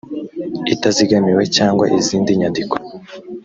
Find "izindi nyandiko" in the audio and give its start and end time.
1.99-2.75